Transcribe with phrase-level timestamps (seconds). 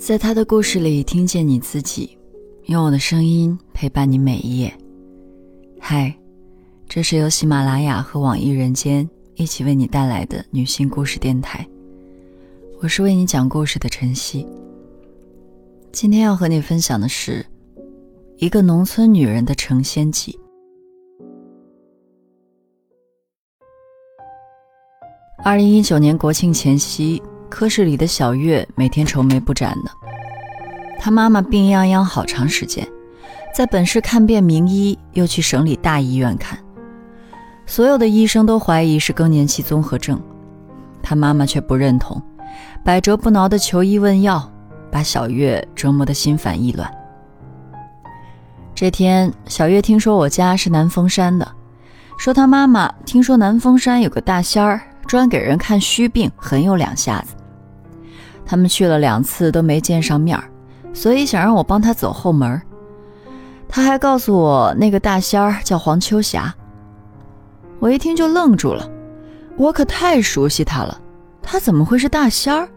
[0.00, 2.16] 在他的故事里听见你自己，
[2.64, 4.72] 用我的声音陪伴你每一页。
[5.78, 6.12] 嗨，
[6.88, 11.68] 这是由喜马拉雅和网易人间一起为你带来的女性故事电台，
[12.80, 14.46] 我是为你讲故事的晨曦。
[15.92, 17.44] 今天要和你分享的是
[18.38, 20.36] 一个农村女人的成仙记。
[25.44, 27.22] 二零一九年国庆前夕。
[27.50, 29.90] 科室里的小月每天愁眉不展的，
[30.98, 32.86] 她妈妈病殃殃好长时间，
[33.54, 36.58] 在本市看遍名医，又去省里大医院看，
[37.66, 40.18] 所有的医生都怀疑是更年期综合症，
[41.02, 42.22] 她妈妈却不认同，
[42.82, 44.50] 百折不挠的求医问药，
[44.90, 46.90] 把小月折磨得心烦意乱。
[48.74, 51.46] 这天，小月听说我家是南峰山的，
[52.16, 57.34] 说她妈妈听说南峰山有个大仙儿，专给人看虚病，很有两下子。
[58.50, 60.36] 他们去了两次都没见上面
[60.92, 62.60] 所以想让我帮他走后门。
[63.68, 66.52] 他还告诉我那个大仙儿叫黄秋霞。
[67.78, 68.90] 我一听就愣住了，
[69.56, 71.00] 我可太熟悉他了，
[71.40, 72.68] 他怎么会是大仙儿？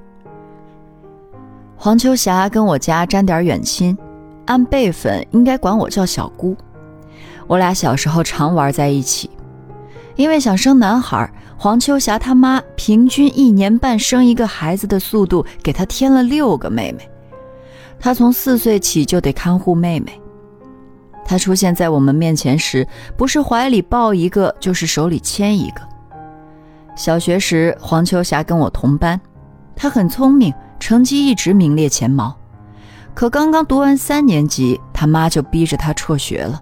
[1.76, 3.98] 黄秋霞跟我家沾点远亲，
[4.45, 6.55] 按辈分应该管我叫小姑。
[7.48, 9.28] 我俩小时候常玩在一起，
[10.16, 11.31] 因为想生男孩。
[11.56, 17.09] 黄秋霞他妈平均一年半生一个孩子的速度，给她添了六个妹妹。
[17.97, 20.20] 她从四岁起就得看护妹妹。
[21.23, 25.81] 她出现在我们面前时，不是怀里抱一个，就是手里牵一个。
[26.98, 29.17] 小学时，黄秋霞跟我同班，
[29.73, 32.36] 她很聪明，成绩一直名列前茅。
[33.14, 36.59] 可刚刚读完三年级，他妈就逼着她辍学了。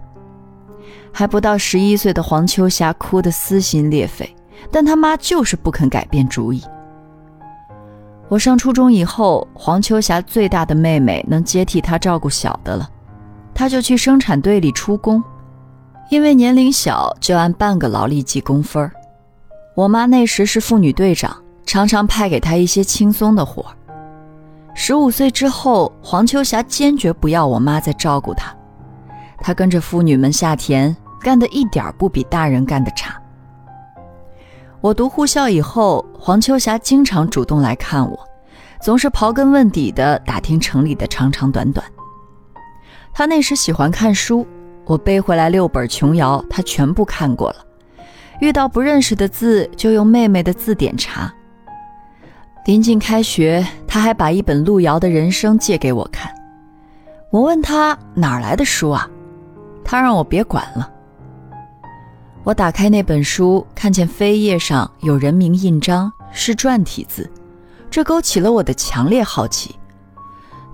[1.12, 4.34] 还不到十一岁的黄秋霞哭得撕心裂肺。
[4.70, 6.62] 但他妈就是不肯改变主意。
[8.28, 12.88] 我上初中以后，黄秋霞最大的妹妹能接替她照顾小的了，
[13.52, 15.22] 她就去生产队里出工，
[16.10, 18.90] 因为年龄小，就按半个劳力计工分
[19.74, 21.36] 我妈那时是妇女队长，
[21.66, 23.66] 常常派给她一些轻松的活
[24.74, 28.54] 十五岁之后，黄秋霞坚决不要我妈再照顾她，
[29.38, 33.18] 她跟着妇女们下田，干的一点不比大人干的差。
[34.80, 38.18] 我读护校以后，黄秋霞经常主动来看我，
[38.80, 41.86] 总是刨根问底的打听城里的长长短短。
[43.14, 44.46] 她那时喜欢看书，
[44.84, 47.56] 我背回来六本琼瑶，她全部看过了。
[48.40, 51.32] 遇到不认识的字，就用妹妹的字典查。
[52.64, 56.32] 临近开学，她还把一本路遥的人生借给我看。
[57.30, 59.08] 我问她哪儿来的书啊？
[59.84, 60.90] 她让我别管了。
[62.44, 67.30] 我打开那本书，看见扉页上有人名印章，是篆体字，
[67.88, 69.76] 这勾起了我的强烈好奇。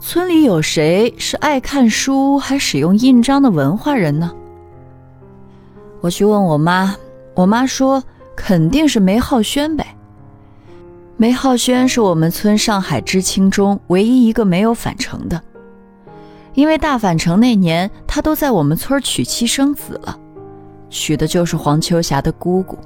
[0.00, 4.32] 村里有谁是爱看书还使用印章的文化人呢？
[6.00, 6.96] 我去问我妈，
[7.34, 8.02] 我妈说
[8.34, 9.94] 肯定是梅浩轩呗。
[11.18, 15.42] 梅浩轩是我们村上海知青中唯一一个没有返城的，
[16.54, 20.18] 因为大返城那年他都在我们村娶妻生子了。
[20.91, 22.78] 娶的就是黄秋霞的姑姑。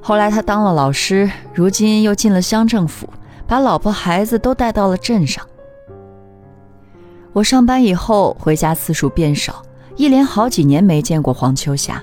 [0.00, 3.08] 后来他当了老师，如今又进了乡政府，
[3.46, 5.46] 把老婆孩子都带到了镇上。
[7.32, 9.62] 我上班以后回家次数变少，
[9.96, 12.02] 一连好几年没见过黄秋霞。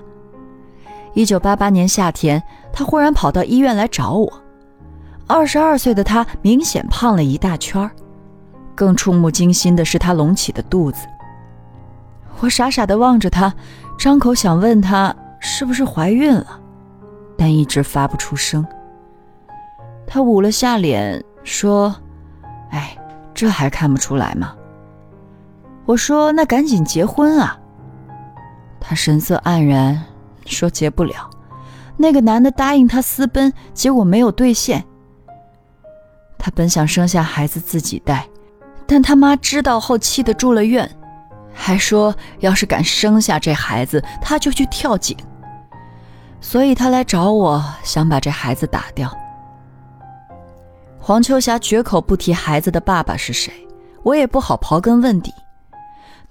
[1.14, 2.42] 一九八八年夏天，
[2.72, 4.32] 他忽然跑到医院来找我。
[5.28, 7.92] 二十二岁的他明显胖了一大圈儿，
[8.74, 11.06] 更触目惊心的是他隆起的肚子。
[12.40, 13.54] 我傻傻的望着他。
[14.00, 16.58] 张口想问她是不是怀孕了，
[17.38, 18.66] 但一直发不出声。
[20.08, 21.94] 她捂了下脸说
[22.72, 22.98] ：“哎，
[23.34, 24.56] 这还看不出来吗？”
[25.86, 27.60] 我说：“那赶紧结婚啊！”
[28.80, 30.02] 她神色黯然
[30.46, 31.30] 说：“结不了。
[31.98, 34.82] 那个男的答应她私奔，结果没有兑现。
[36.38, 38.26] 她本想生下孩子自己带，
[38.88, 40.90] 但他妈知道后气得住了院。”
[41.62, 45.16] 还说，要是敢生下这孩子，他就去跳井。
[46.40, 49.14] 所以他来找我，想把这孩子打掉。
[50.98, 53.54] 黄秋霞绝口不提孩子的爸爸是谁，
[54.04, 55.34] 我也不好刨根问底。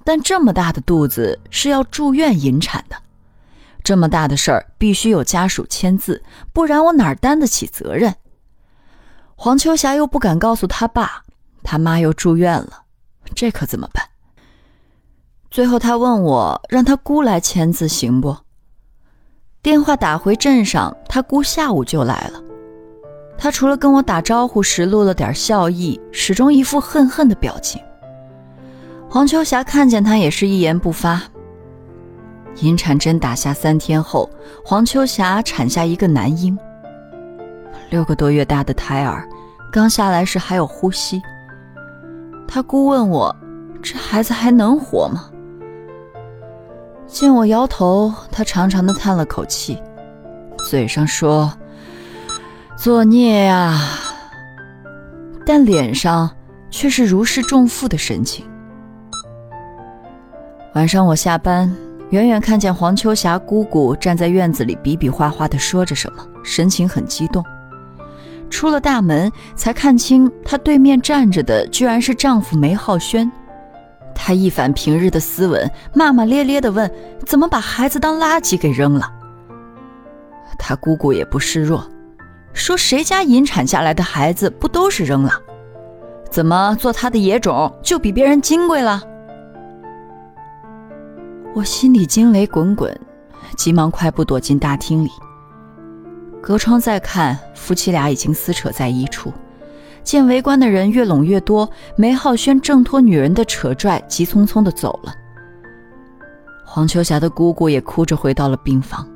[0.02, 2.96] 但这么大的肚子是要住院引产的，
[3.84, 6.22] 这么大的事儿必须有家属签字，
[6.54, 8.14] 不然我哪担得起责任？
[9.36, 11.22] 黄秋霞又不敢告诉他爸，
[11.62, 12.84] 他妈又住院了，
[13.34, 14.02] 这可怎么办？
[15.50, 18.36] 最后，他问我让他姑来签字行不？
[19.62, 22.40] 电话打回镇上，他姑下午就来了。
[23.38, 27.80] 他除了跟我打招呼时露了点笑意，始终一副恨恨的表情。
[29.08, 31.22] 黄秋霞看见他也是一言不发。
[32.60, 34.28] 引产针打下三天后，
[34.62, 36.56] 黄秋霞产下一个男婴。
[37.88, 39.26] 六个多月大的胎儿，
[39.72, 41.22] 刚下来时还有呼吸。
[42.46, 43.34] 他姑问我
[43.82, 45.30] ：“这孩子还能活吗？”
[47.08, 49.76] 见我摇头，他长长的叹了口气，
[50.68, 51.52] 嘴上说
[52.76, 53.80] ：“作孽呀。”
[55.44, 56.30] 但脸上
[56.70, 58.46] 却是如释重负的神情。
[60.74, 61.74] 晚上我下班。
[62.10, 67.44] 远远看见黄秋霞姑姑站在院子里，比比划划的说着什么，神情很激动。
[68.48, 73.30] 出了大门，才看清她对面站着的居然是丈夫梅浩轩。
[74.28, 76.92] 他一反平日的斯文，骂骂咧咧地问
[77.24, 79.10] ：“怎么把孩子当垃圾给扔了？”
[80.58, 81.82] 他姑姑也不示弱，
[82.52, 85.32] 说：“谁家引产下来的孩子不都是扔了？
[86.30, 89.02] 怎么做他的野种就比别人金贵了？”
[91.56, 92.94] 我心里惊雷滚滚，
[93.56, 95.10] 急忙快步躲进大厅里。
[96.42, 99.32] 隔窗再看，夫妻俩已经撕扯在一处。
[100.02, 105.12] 见围观的人越拢越多，梅浩轩挣脱女人的扯拽，急匆匆地走了。
[106.64, 109.06] 黄秋霞的姑姑也哭着回到了病房。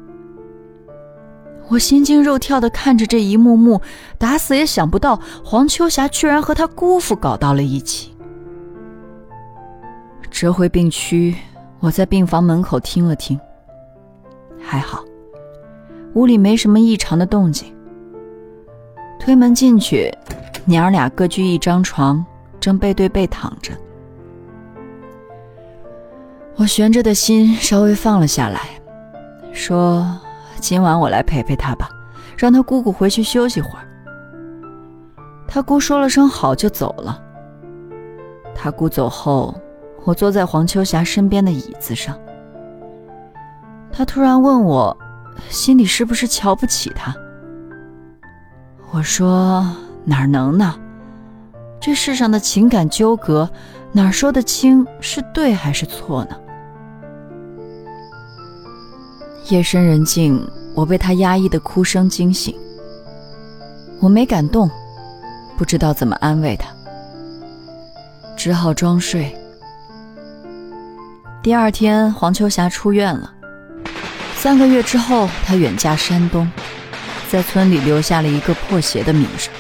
[1.69, 3.81] 我心惊肉跳地看着这一幕幕，
[4.19, 8.15] 打死也想不到黄秋霞居然和她姑父搞到了一起。
[10.31, 11.35] 折回病区。
[11.81, 13.37] 我在病房门口听了听，
[14.61, 15.03] 还好，
[16.15, 17.75] 屋里没什么异常的动静。
[19.19, 20.09] 推门进去，
[20.65, 22.25] 娘儿俩各居一张床，
[22.61, 23.73] 正背对背躺着。
[26.57, 28.61] 我悬着的心稍微放了下来，
[29.53, 30.07] 说
[30.61, 31.89] ：“今晚我来陪陪他吧，
[32.37, 33.89] 让他姑姑回去休息会儿。”
[35.49, 37.21] 他姑说了声好就走了。
[38.55, 39.55] 他姑走后。
[40.05, 42.19] 我坐在黄秋霞身边的椅子上，
[43.93, 44.99] 她突然问我，
[45.49, 47.15] 心里是不是瞧不起她？
[48.91, 49.65] 我说
[50.05, 50.75] 哪能呢？
[51.81, 53.51] 这世上的情感纠葛，
[53.93, 56.37] 哪说得清是对还是错呢？
[59.49, 60.41] 夜深人静，
[60.75, 62.55] 我被他压抑的哭声惊醒，
[64.01, 64.71] 我没敢动，
[65.59, 66.69] 不知道怎么安慰他，
[68.37, 69.37] 只好装睡。
[71.43, 73.33] 第二天，黄秋霞出院了。
[74.37, 76.49] 三个月之后，她远嫁山东，
[77.29, 79.53] 在村里留下了一个破鞋的名声。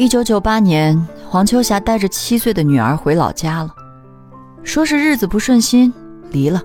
[0.00, 0.98] 一九九八年，
[1.28, 3.68] 黄秋霞带着七岁的女儿回老家了，
[4.62, 5.92] 说是日子不顺心，
[6.30, 6.62] 离了。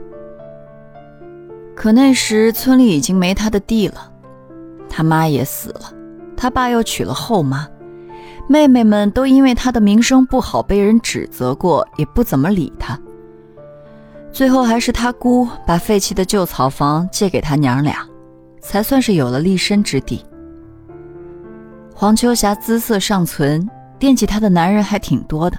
[1.76, 4.10] 可那时村里已经没她的地了，
[4.88, 5.82] 她妈也死了，
[6.38, 7.68] 她爸又娶了后妈。
[8.48, 12.98] 妹妹们都因为他的名声不好被人指责过，也不怎么理他。
[14.32, 18.08] 最后还是他姑把废弃的旧草房借给他娘俩，
[18.62, 20.24] 才算是有了立身之地。
[21.98, 23.66] 黄秋霞姿色尚存，
[23.98, 25.58] 惦记她的男人还挺多的，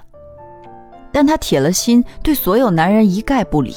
[1.11, 3.75] 但她铁了心对所有男人一概不理。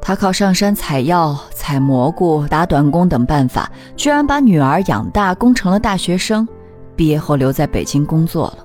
[0.00, 6.46] 她靠上山采药、采蘑菇、打短工等办法，居然把女儿养大，供成了大学生。
[6.94, 8.58] 毕业后留在北京工作了。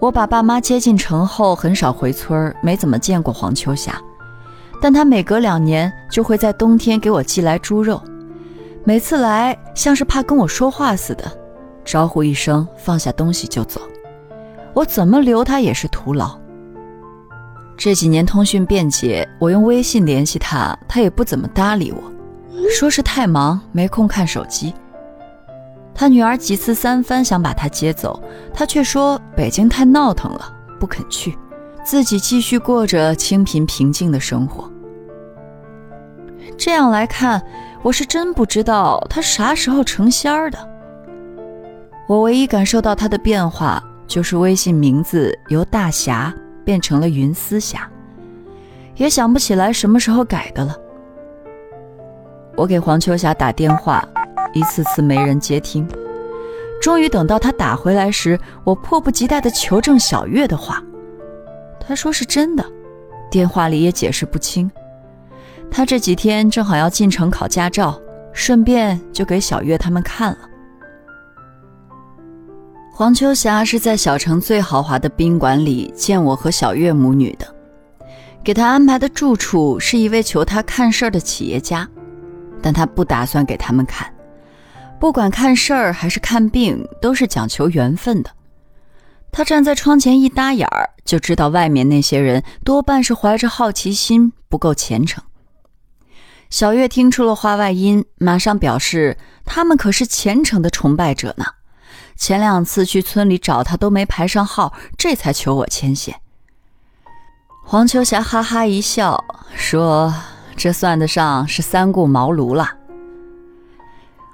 [0.00, 3.94] 我把爸妈接进城后，很少回村没怎么见过黄秋霞。
[4.82, 8.02] 但她每隔两年就会在冬天给我寄来猪肉，
[8.88, 11.30] 每次来像是怕跟我说话似的，
[11.84, 13.82] 招呼一声，放下东西就走。
[14.72, 16.40] 我怎么留他也是徒劳。
[17.76, 22.02] 这几年通讯便捷，我用微信联系他，他也不怎么搭理我，
[22.70, 24.72] 说是太忙没空看手机。
[25.94, 28.18] 他女儿几次三番想把他接走，
[28.54, 31.36] 他却说北京太闹腾了，不肯去，
[31.84, 34.66] 自己继续过着清贫平静的生活。
[36.56, 37.40] 这样来看，
[37.82, 40.58] 我是真不知道他啥时候成仙儿的。
[42.08, 47.88] 我唯一感受到他的变化，就是微信名字由大侠变成了云思霞，
[48.96, 50.76] 也想不起来什么时候改的了。
[52.56, 54.06] 我给黄秋霞打电话。
[54.54, 55.86] 一次次没人接听，
[56.80, 60.82] 终于等到他打回来时，我迫不及待地求证小月的话。
[61.78, 62.64] 他说是真的，
[63.30, 64.68] 电话里也解释不清。
[65.70, 68.00] 他这几天正好要进城考驾照，
[68.32, 70.38] 顺便就给小月他们看了。
[72.92, 77.46] 黄秋霞是在小城最豪华的宾馆里见我和小月母女的，
[78.42, 81.88] 给她安排的住处是一位求她看事儿的企业家。
[82.60, 84.12] 但他不打算给他们看。
[84.98, 88.30] 不管看事儿还是看病，都是讲求缘分的。
[89.30, 95.22] 他站在窗前一搭眼儿，就知道外面那些人多半是怀着好奇心，不够虔诚。
[96.50, 101.44] 小月听出了话外音，马上表示他们可是虔诚的崇拜者呢。
[102.16, 106.20] 前两次去村里找他都没排上号，这才求我牵线。
[107.64, 109.22] 黄秋霞哈哈一笑，
[109.54, 110.12] 说
[110.56, 112.70] ：“这算得上是三顾茅庐了。”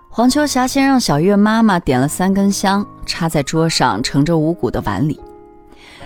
[0.09, 5.21] 黄秋霞先让小月妈妈点了三根香，插在桌上盛着五谷的碗里。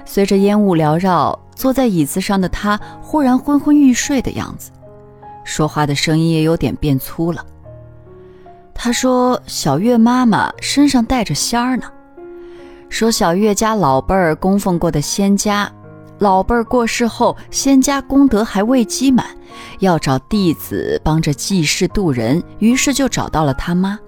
[0.06, 4.70] 随着烟雾缭绕，坐在椅子上的她忽然昏昏欲睡的样子，
[5.48, 7.42] 说话的声音也有点变粗了。
[8.74, 11.90] 他说：“小月妈妈身上带着仙儿呢，
[12.90, 15.72] 说小月家老辈儿供奉过的仙家。”
[16.20, 19.24] 老辈儿过世后，仙家功德还未积满，
[19.78, 23.98] 要找弟子帮着济世渡人，于是就找到了他妈。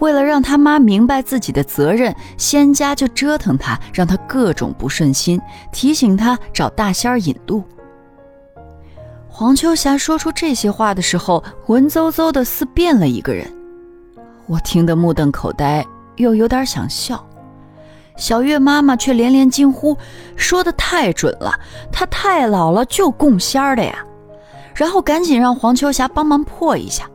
[0.00, 7.62] 为了让他妈明白自己的责任，仙家就折腾他，让他各种不顺心，提醒他找大仙儿引路。
[9.40, 13.50] 黄秋霞说出这些话的时候，文绉绉的似变了一个人。
[14.44, 15.82] 我听得目瞪口呆，
[16.16, 17.26] 又有点想笑。
[18.18, 19.96] 小月妈妈却连连惊呼
[20.36, 21.58] ：“说的太准了，
[21.90, 24.04] 她太老了，就供仙儿的呀！”
[24.76, 27.08] 然后赶紧让黄秋霞帮忙破一下。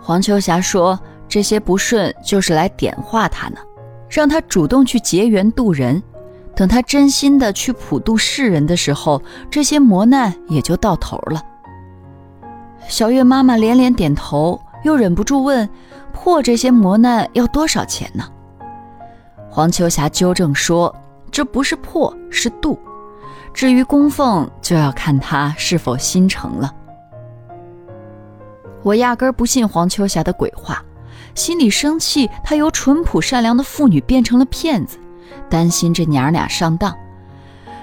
[0.00, 0.96] 黄秋霞说
[1.26, 3.58] ：“这些不顺就是来点化她呢，
[4.08, 6.00] 让她主动去结缘渡人。
[6.60, 11.42] 等他真心的去普渡世人的时候，这些磨难也就到头了。”
[12.86, 15.66] 小月妈妈连连点头，又忍不住问
[16.12, 18.28] ：“破这些磨难要多少钱呢？”
[19.48, 20.94] 黄秋霞纠正说
[21.32, 22.78] ：“这不是破，是度。
[23.54, 26.70] 至于供奉，就要看他是否心诚了。”
[28.84, 30.84] 我压根不信黄秋霞的鬼话，
[31.34, 34.98] 心里生气，她由淳朴善良的妇女变成了骗子，
[35.50, 36.96] 担心这娘俩上当，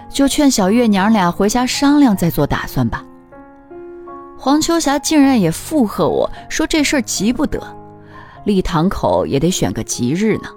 [0.09, 3.03] 就劝小月娘俩回家商量再做打算吧。
[4.39, 7.61] 黄秋霞竟然也附和我说：“这事儿急不得，
[8.45, 10.49] 立堂口也得选个吉日呢。”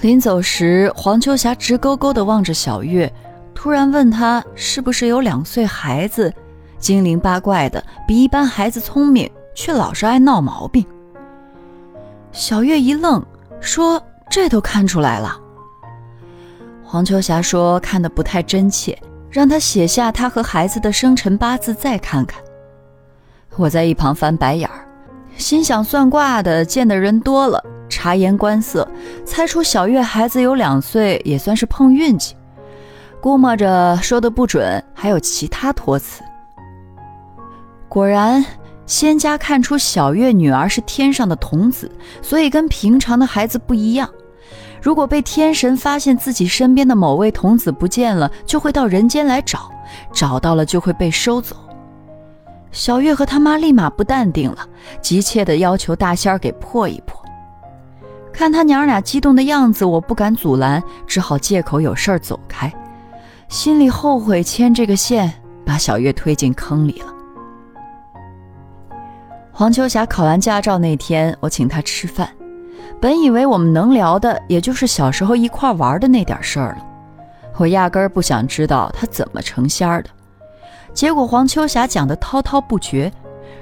[0.00, 3.12] 临走时，黄秋霞直勾勾地望着小月，
[3.54, 6.32] 突然问她：“是不是有两岁孩子，
[6.78, 10.86] 精灵八怪的，比一般孩子聪明，却老是爱闹毛病？”
[12.32, 13.22] 小月一愣，
[13.60, 15.38] 说：“这都看出来了。”
[16.90, 18.98] 黄秋霞说：“看得不太真切，
[19.30, 22.42] 让他写下他和孩子的生辰八字再看看。”
[23.54, 24.84] 我在一旁翻白眼儿，
[25.36, 27.64] 心想：算卦的见的人多了。
[27.88, 28.88] 察言观色，
[29.24, 32.34] 猜出小月孩子有两岁，也算是碰运气。
[33.20, 36.24] 估摸着说的不准，还有其他托词。
[37.88, 38.44] 果然，
[38.84, 41.88] 仙家看出小月女儿是天上的童子，
[42.20, 44.10] 所以跟平常的孩子不一样。
[44.82, 49.70] 如果被天神发现自己身边的某位童子不见了，就会到人间来找，
[50.12, 51.54] 找到了就会被收走。
[52.72, 54.66] 小月和他妈立马不淡定了，
[55.00, 57.20] 急切地要求大仙儿给破一破。
[58.32, 62.72] 看他娘俩激动的样子，我不敢阻拦，只好借口有事儿走开，
[63.48, 65.30] 心里后悔牵这个线，
[65.66, 67.12] 把小月推进坑里了。
[69.50, 72.30] 黄秋霞考完驾照那天，我请她吃饭，
[72.98, 76.86] 本以为我们能聊的也就是小时候一块玩的那点事儿了，
[77.56, 80.10] 我压根儿不想知道他怎么成仙的。
[80.92, 83.12] 结果黄秋霞讲的滔滔不绝，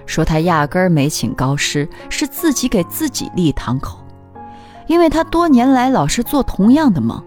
[0.06, 3.98] 说她压根儿没请高师，是自己给自己立堂口。
[4.86, 7.22] 因为他多年来老是做同样的梦，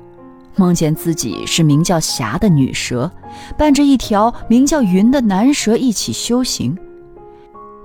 [0.55, 3.10] 梦见自己是名叫霞的女蛇，
[3.55, 6.75] 伴着一条名叫云的男蛇一起修行。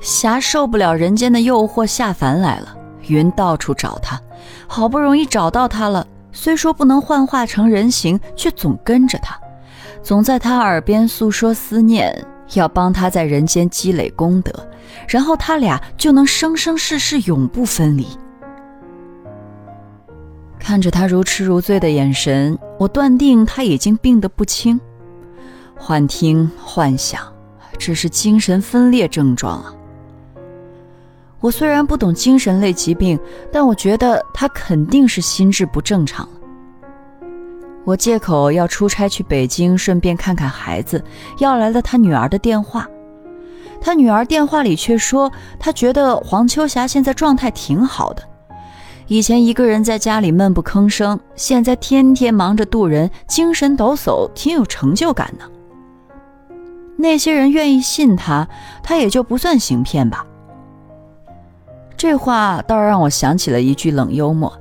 [0.01, 2.75] 霞受不了人间的诱惑，下凡来了。
[3.09, 4.21] 云到处找他，
[4.67, 6.07] 好不容易找到他了。
[6.33, 9.39] 虽说不能幻化成人形，却总跟着他，
[10.03, 14.53] 总在他耳边诉说思念，要帮他在人间积累功德，
[15.09, 18.07] 然后他俩就能生生世世永不分离。
[20.59, 24.79] 看着他如痴如醉的眼神，我断定他已经病得不轻。
[25.79, 27.21] 幻听、幻想，
[27.79, 29.73] 这是精神分裂症状啊！
[31.41, 33.19] 我虽然不懂精神类疾病，
[33.53, 36.33] 但我觉得他肯定是心智不正常了。
[37.85, 41.03] 我借口要出差去北京，顺便看看孩子，
[41.39, 42.89] 要来了他女儿的电话。
[43.81, 48.23] 他女儿电话里却说，他觉得黄秋霞现在状态挺好的。
[49.07, 55.45] 以前一个人在家里闷不吭声，现在天天忙着渡人，精神抖擞，挺有成就感的。
[56.97, 58.49] 那些人愿意信他，
[58.83, 60.27] 他也就不算行骗吧。
[61.97, 64.53] 这话倒让我想起了一句冷幽默：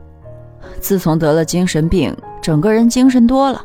[0.80, 3.62] 自从得了精神病，整个人精神多了。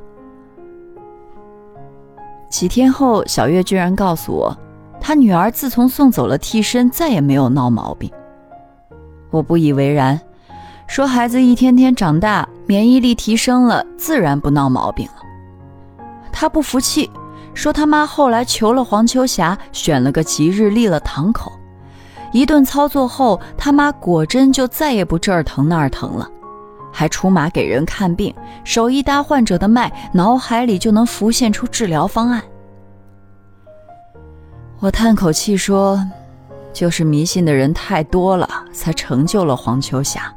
[2.49, 4.57] 几天后，小月居然告诉我，
[5.01, 8.11] 她女儿自从送走了替身，再也没有闹毛病。
[9.31, 10.21] 我不以为然，
[10.89, 15.23] 说孩子一天天长大，免疫力提升了，自然不闹毛病了。
[16.33, 17.09] 她不服气，
[17.55, 21.53] 说他妈后来求了黄秋霞，选了个吉日立了堂口，
[22.33, 26.29] 一顿操作后，他妈果真就再也不这儿疼那儿疼了。
[26.93, 28.35] 还出马给人看病，
[28.65, 32.43] 手一搭患者的脉，脑海里就能浮现出治疗方案。
[34.81, 36.05] 我叹口气说
[36.73, 40.35] ：“就是迷信的人太多了，才成就了黄秋霞。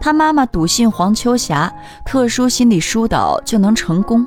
[0.00, 1.72] 他妈妈笃信黄秋霞
[2.04, 4.26] 特殊心理疏导就能成功，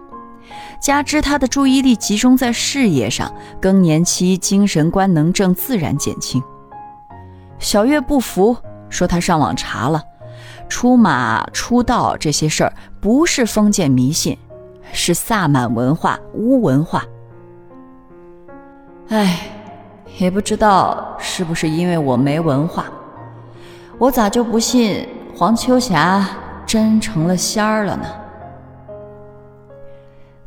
[0.80, 6.42] 加之他的注意力集中在事业上，更年期精神官能症自然减轻。”
[7.60, 8.56] 小月不服，
[8.90, 10.04] 说他上网查了。
[10.70, 14.38] 出马出道这些事儿不是封建迷信，
[14.92, 17.04] 是萨满文化、巫文化。
[19.10, 19.40] 哎，
[20.18, 22.86] 也不知道是不是因为我没文化，
[23.98, 26.28] 我咋就不信黄秋霞
[26.66, 28.06] 真成了仙儿了呢？